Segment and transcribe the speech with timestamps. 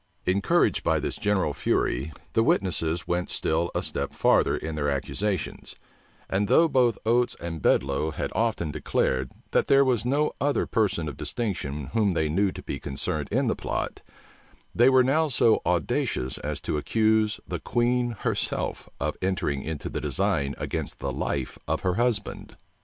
[0.25, 5.75] Encouraged by this general fury, the witnesses went still a step farther in their accusations;
[6.27, 11.07] and though both Oates and Bedloe had often declared, that there was no other person
[11.07, 14.01] of distinction whom they knew to be concerned in the plot,
[14.73, 20.01] they were now so audacious as to accuse the queen herself of entering into the
[20.01, 22.57] design against the life of her husband.